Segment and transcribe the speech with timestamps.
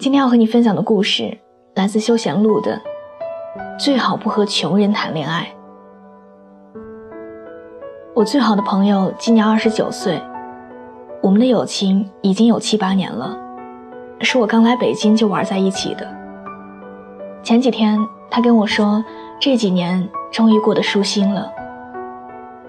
[0.00, 1.36] 今天要和你分享的故事
[1.74, 2.80] 来自休闲录的，
[3.78, 5.46] 最好不和穷人谈恋爱。
[8.14, 10.18] 我最好的朋友今年二十九岁，
[11.22, 13.38] 我们的友情已经有七八年了，
[14.22, 16.08] 是我刚来北京就玩在一起的。
[17.42, 17.98] 前几天
[18.30, 19.04] 他跟我说，
[19.38, 21.52] 这几年终于过得舒心了，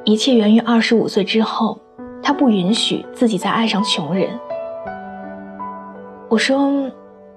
[0.03, 1.79] 一切源于二十五岁之后，
[2.21, 4.27] 他不允许自己再爱上穷人。
[6.27, 6.91] 我说。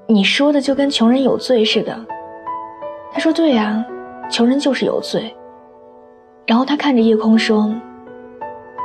[0.06, 1.98] 你说的就跟穷人有罪似的。
[3.10, 3.84] 他说：“对呀，
[4.30, 5.34] 穷人就是有罪。”
[6.46, 7.72] 然后他看着夜空说：“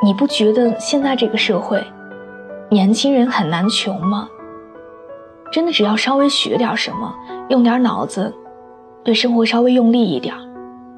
[0.01, 1.83] 你不觉得现在这个社会，
[2.69, 4.29] 年轻人很难穷吗？
[5.51, 7.13] 真的只要稍微学点什么，
[7.49, 8.33] 用点脑子，
[9.03, 10.33] 对生活稍微用力一点，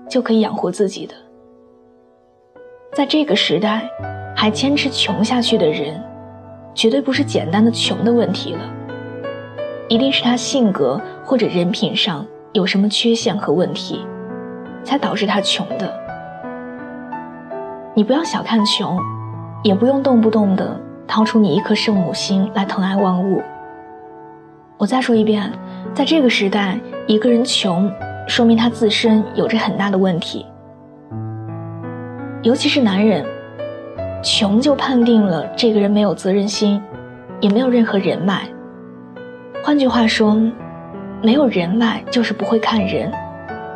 [0.09, 1.15] 就可以养活自己的。
[2.93, 3.89] 在这个时代，
[4.35, 5.99] 还坚持穷下去的人，
[6.75, 8.59] 绝对不是简单的穷的问题了。”
[9.91, 14.07] 一定是他性格或者人品上有什么缺陷和问题，
[14.85, 15.93] 才导致他穷的。
[17.93, 18.97] 你不要小看穷，
[19.65, 23.41] 也不用动不动的掏出你一颗圣母心来疼爱万物。
[24.77, 25.51] 我再说一遍，
[25.93, 27.91] 在这个时代，一个人穷，
[28.29, 30.45] 说明他自身有着很大的问题。
[32.43, 33.25] 尤其是男人，
[34.23, 36.81] 穷就判定了这个人没有责任心，
[37.41, 38.47] 也没有任何人脉。
[39.63, 40.35] 换句话说，
[41.21, 43.11] 没有人脉就是不会看人，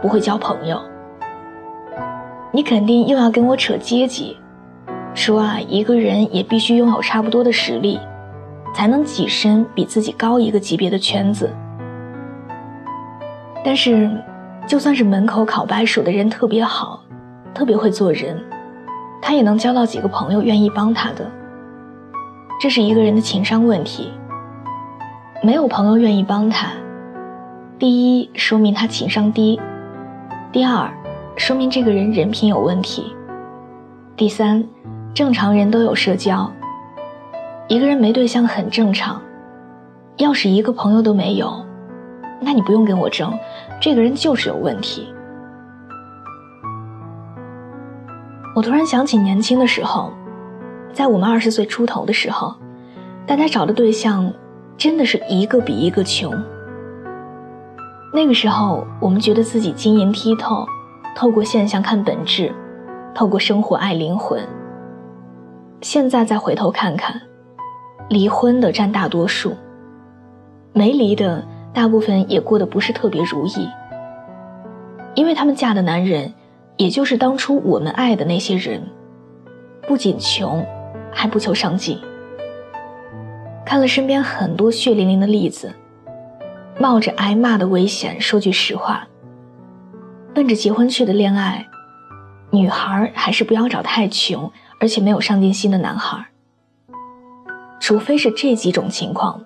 [0.01, 0.81] 不会交朋友。
[2.51, 4.35] 你肯定又要跟我扯阶级，
[5.13, 7.99] 说啊，一个人也必须拥有差不多的实力，
[8.73, 11.47] 才能跻身比自己高一个级别的圈子。
[13.63, 14.09] 但是，
[14.65, 17.03] 就算是门口烤白薯的人特别好，
[17.53, 18.43] 特别会做人，
[19.21, 21.29] 他也能交到几个朋友愿意帮他的。
[22.59, 24.11] 这是一个人的情商问题。
[25.45, 26.71] 没有朋友愿意帮他，
[27.77, 29.61] 第一说明他情商低，
[30.51, 30.91] 第二
[31.37, 33.15] 说明这个人人品有问题，
[34.17, 34.65] 第三，
[35.13, 36.51] 正常人都有社交，
[37.67, 39.21] 一个人没对象很正常，
[40.17, 41.63] 要是一个朋友都没有，
[42.39, 43.31] 那你不用跟我争，
[43.79, 45.13] 这个人就是有问题。
[48.55, 50.11] 我突然想起年轻的时候，
[50.91, 52.55] 在我们二十岁出头的时候，
[53.27, 54.33] 大家找的对象。
[54.77, 56.31] 真的是一个比一个穷。
[58.13, 60.65] 那个时候，我们觉得自己晶莹剔透，
[61.15, 62.51] 透过现象看本质，
[63.13, 64.41] 透过生活爱灵魂。
[65.81, 67.21] 现在再回头看看，
[68.09, 69.53] 离婚的占大多数，
[70.71, 73.69] 没离的大部分也过得不是特别如意，
[75.13, 76.33] 因为他们嫁的男人，
[76.77, 78.81] 也就是当初我们爱的那些人，
[79.87, 80.65] 不仅穷，
[81.11, 81.99] 还不求上进。
[83.65, 85.73] 看了身边很多血淋淋的例子，
[86.79, 89.07] 冒着挨骂的危险说句实话，
[90.35, 91.65] 奔着结婚去的恋爱，
[92.51, 96.23] 女孩还是不要找太穷而且没有上进心的男孩。
[97.79, 99.43] 除非是这几种情况，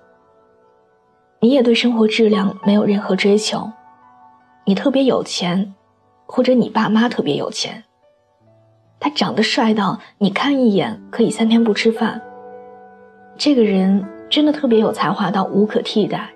[1.40, 3.72] 你也对生活质量没有任何追求，
[4.66, 5.74] 你特别有钱，
[6.26, 7.84] 或者你爸妈特别有钱，
[8.98, 12.20] 他长得帅到你看一眼可以三天不吃饭。
[13.40, 16.28] 这个人真的特别有才华到无可替代。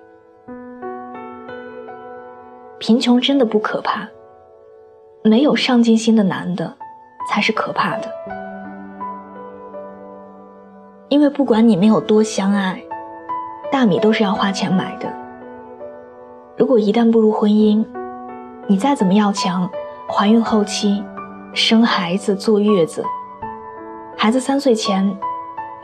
[2.79, 4.09] 贫穷真的不可怕，
[5.23, 6.75] 没有上进心的男的
[7.29, 8.11] 才是可怕的。
[11.11, 12.83] 因为不管你们有多相爱，
[13.71, 15.07] 大米都是要花钱买的。
[16.57, 17.85] 如果一旦步入婚姻，
[18.67, 19.69] 你再怎么要强，
[20.09, 21.05] 怀孕后期，
[21.53, 23.05] 生孩子坐月子，
[24.17, 25.15] 孩子三岁前。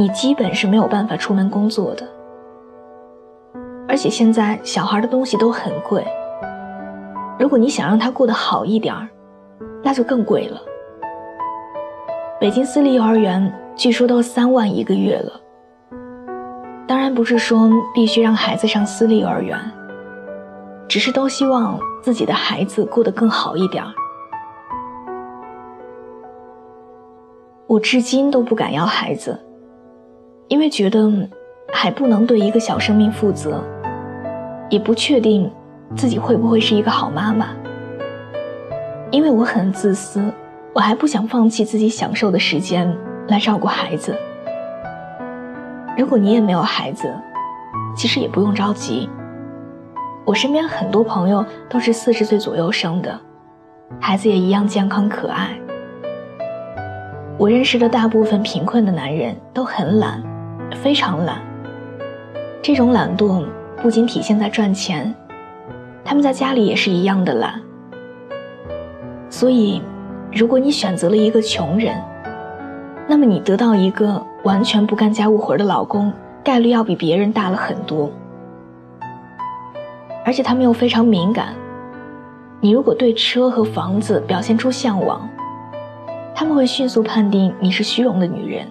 [0.00, 2.08] 你基本是没有办法出门工作的，
[3.86, 6.02] 而且现在小孩的东西都很贵。
[7.38, 9.06] 如果你想让他过得好一点儿，
[9.84, 10.58] 那就更贵了。
[12.40, 15.38] 北京私立幼儿园据说都三万一个月了。
[16.88, 19.58] 当然不是说必须让孩子上私立幼儿园，
[20.88, 23.92] 只是都希望自己的孩子过得更好一点儿。
[27.66, 29.38] 我至今都不敢要孩子。
[30.50, 31.08] 因为觉得
[31.72, 33.62] 还不能对一个小生命负责，
[34.68, 35.48] 也不确定
[35.94, 37.50] 自己会不会是一个好妈妈，
[39.12, 40.20] 因为我很自私，
[40.74, 42.92] 我还不想放弃自己享受的时间
[43.28, 44.12] 来照顾孩子。
[45.96, 47.14] 如果你也没有孩子，
[47.96, 49.08] 其实也不用着急。
[50.24, 53.16] 我身边很多朋友都是四十岁左右生的，
[54.00, 55.56] 孩子也一样健康可爱。
[57.38, 60.22] 我认识的大部分贫困的男人都很懒，
[60.76, 61.40] 非常懒。
[62.62, 63.44] 这种懒惰
[63.82, 65.14] 不仅体现在赚钱，
[66.04, 67.60] 他们在家里也是一样的懒。
[69.28, 69.80] 所以，
[70.32, 71.96] 如果你选择了一个穷人，
[73.06, 76.12] 那么你得到一个完全不干家务活的老公，
[76.44, 78.10] 概率要比别人大了很多。
[80.24, 81.54] 而且他们又非常敏感，
[82.60, 85.28] 你如果对车和房子表现出向往。
[86.34, 88.66] 他们会迅速判定你是虚荣的女人，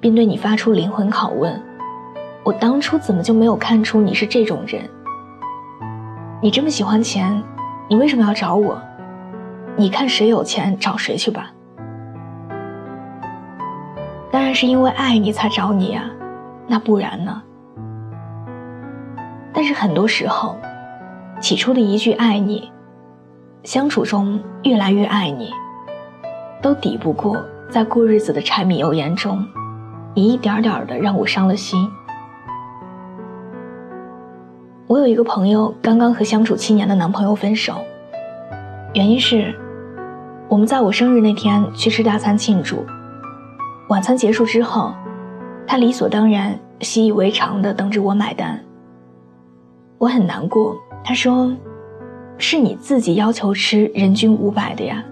[0.00, 1.62] 并对你发出灵魂拷问
[2.42, 4.82] ：“我当初怎么就没有看出你是这种人？
[6.42, 7.42] 你这么喜欢钱，
[7.88, 8.80] 你为什么要找我？
[9.76, 11.50] 你看谁有钱找谁去吧。
[14.30, 16.04] 当然是因为爱你才找你呀，
[16.66, 17.42] 那不然呢？
[19.52, 20.56] 但是很多时候，
[21.40, 22.72] 起初的一句爱你，
[23.64, 25.52] 相处中越来越爱你。”
[26.62, 29.42] 都抵不过在过日子的柴米油盐中，
[30.14, 31.88] 你一点点的让我伤了心。
[34.86, 37.76] 我有一个朋友，刚刚和相处七年的男朋友分手，
[38.92, 39.54] 原因是
[40.48, 42.84] 我们在我生日那天去吃大餐庆祝，
[43.88, 44.92] 晚餐结束之后，
[45.64, 48.58] 他理所当然、习以为常的等着我买单。
[49.96, 51.54] 我很难过，他说
[52.36, 55.04] ：“是你自己要求吃人均五百的呀。”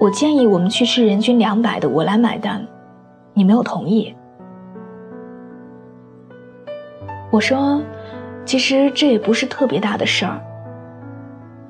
[0.00, 2.66] 我建议我们去吃人均两百的，我来买单，
[3.34, 4.14] 你没有同意。
[7.30, 7.80] 我说，
[8.44, 10.40] 其实这也不是特别大的事儿。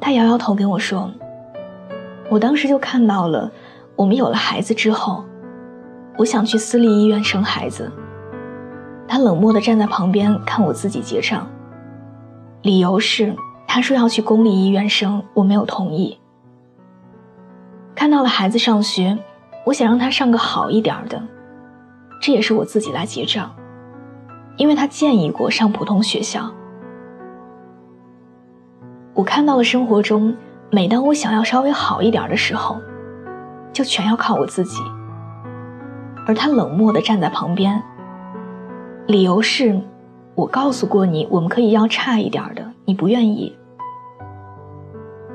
[0.01, 1.11] 他摇摇头跟我说，
[2.29, 3.51] 我当时就看到了，
[3.95, 5.25] 我们有了孩子之后，
[6.19, 7.91] 我想去私立医院生孩子。
[9.07, 11.47] 他冷漠的站在旁边看我自己结账，
[12.63, 13.37] 理由是
[13.69, 16.19] 他说要去公立医院生，我没有同意。
[17.95, 19.17] 看到了孩子上学，
[19.67, 21.23] 我想让他上个好一点的，
[22.23, 23.53] 这也是我自己来结账，
[24.57, 26.49] 因为他建议过上普通学校。
[29.13, 30.37] 我看到了生活中，
[30.71, 32.79] 每当我想要稍微好一点的时候，
[33.73, 34.81] 就全要靠我自己，
[36.25, 37.83] 而他冷漠的站在旁边，
[39.09, 39.81] 理由是，
[40.37, 43.53] 我告诉过你我们可以要差一点的，你不愿意。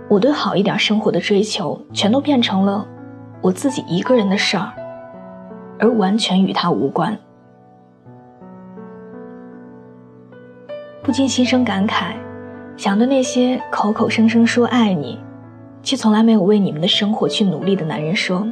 [0.07, 2.87] 我对好一点生活的追求，全都变成了
[3.41, 4.71] 我自己一个人的事儿，
[5.79, 7.17] 而完全与他无关。
[11.03, 12.13] 不禁心生感慨，
[12.75, 15.19] 想对那些口口声声说爱你，
[15.81, 18.45] 却从来没有为你们的生活去努力的男人说：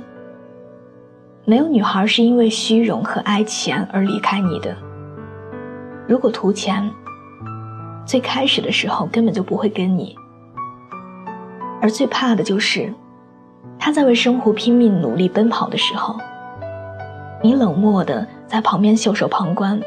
[1.43, 4.75] 没有女孩是因为虚荣和爱钱而离开你的。
[6.07, 6.89] 如果图钱，
[8.05, 10.15] 最开始的时候根本就不会跟你。
[11.81, 12.93] 而最怕的就是，
[13.77, 16.17] 他在为生活拼命努力奔跑的时候，
[17.45, 19.79] 你冷漠的在旁边袖手旁观，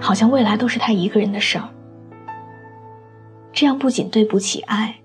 [0.00, 1.68] 好像未来都是他一个人的事儿。
[3.52, 4.96] 这样不仅对不起爱，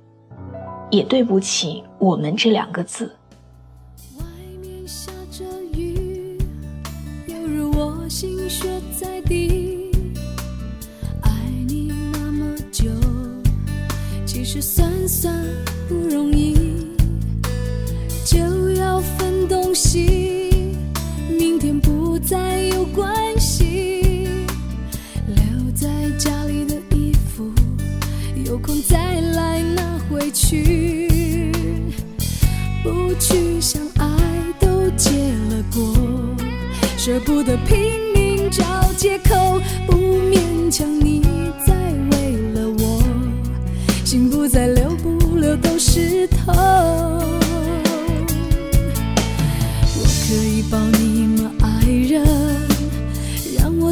[0.89, 3.15] 也对不起我们这两个字。
[4.17, 4.23] 外
[4.59, 6.35] 面下着雨，
[7.27, 8.67] 犹如我心血
[8.99, 9.91] 在滴。
[11.21, 11.29] 爱
[11.67, 12.89] 你那么久，
[14.25, 15.31] 其实算算
[15.87, 16.87] 不容易，
[18.25, 20.48] 就要分东西。
[22.29, 23.09] 再有关
[23.39, 24.27] 系。
[25.25, 27.51] 留在家里的衣服
[28.45, 31.49] 有空再来拿回去。
[32.83, 34.05] 不去想爱
[34.59, 35.09] 都结
[35.49, 35.91] 了果
[36.97, 38.63] 舍不得拼命找
[38.95, 39.38] 借口。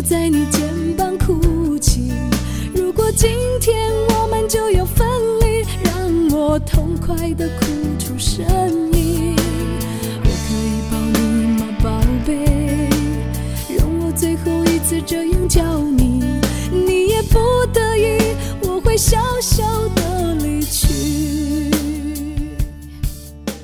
[0.10, 0.64] 在你肩
[0.96, 2.10] 膀哭泣。
[2.74, 5.06] 如果今天我们就要分
[5.42, 5.48] 离。
[5.84, 7.66] 让我痛快的哭
[8.00, 8.46] 出声
[8.94, 9.36] 音，
[10.24, 11.20] 我可以抱你
[11.60, 12.90] 吗，宝贝？
[13.78, 16.24] 容我最后一次这样叫你，
[16.72, 17.40] 你也不
[17.74, 21.72] 得已，我会笑笑的离去。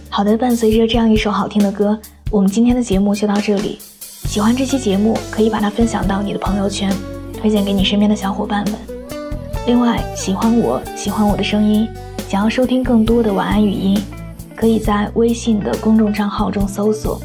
[0.09, 1.97] 好的，伴随着这样一首好听的歌，
[2.29, 3.79] 我们今天的节目就到这里。
[4.25, 6.91] 喜欢这期节目，可以把它分享到你的朋友圈，
[7.39, 8.79] 推荐给你身边的小伙伴们。
[9.67, 11.87] 另外，喜欢我喜欢我的声音，
[12.27, 14.01] 想要收听更多的晚安语音，
[14.55, 17.21] 可以在微信的公众账号中搜索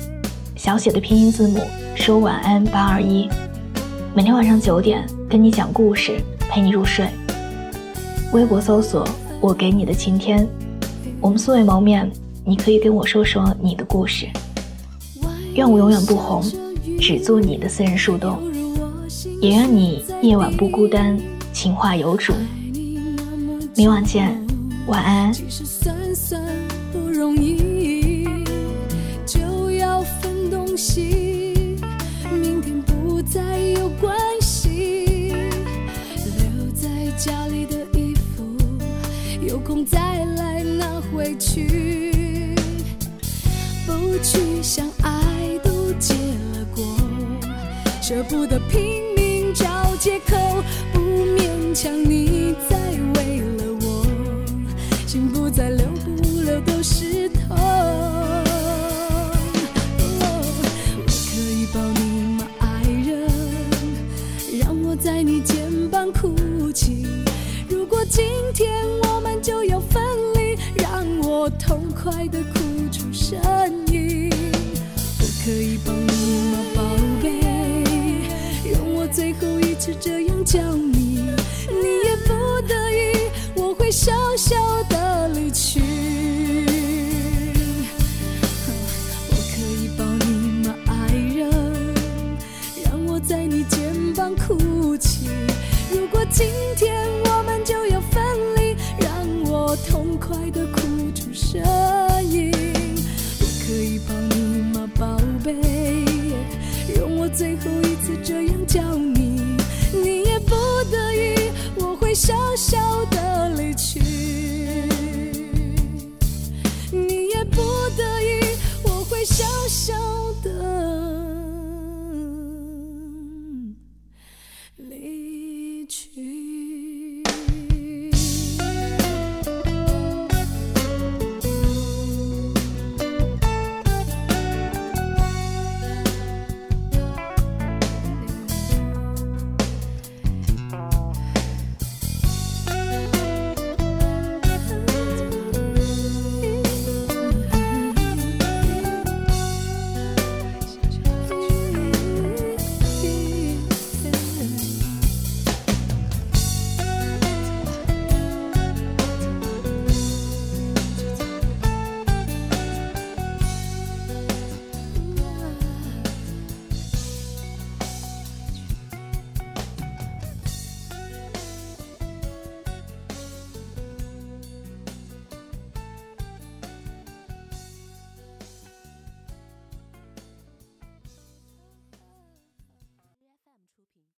[0.55, 1.61] 小写的拼音字母
[1.95, 3.29] 说晚安八二一，
[4.15, 7.09] 每天晚上九点跟你讲故事，陪你入睡。
[8.33, 9.09] 微博搜索
[9.41, 10.47] 我给你的晴天，
[11.21, 12.11] 我们素未谋面，
[12.45, 14.27] 你可以跟我说说你的故事。
[15.55, 16.41] 愿我永远不红，
[17.01, 18.41] 只做你的私人树洞，
[19.41, 21.19] 也愿你夜晚不孤单。
[21.53, 22.33] 情话有主，
[23.75, 24.39] 明晚见，
[24.87, 25.33] 晚安。
[25.33, 26.41] 其实算算
[26.93, 28.29] 不容易，
[29.25, 31.77] 就要分东西，
[32.31, 35.33] 明天不再有关系。
[36.15, 38.45] 留在家里的衣服，
[39.41, 42.55] 有空再来拿回去。
[43.87, 44.87] 不去想，
[48.09, 49.67] 舍不得拼命找
[50.01, 50.35] 借口。
[50.95, 50.99] 不
[51.37, 52.79] 勉强你再
[53.17, 53.58] 为我，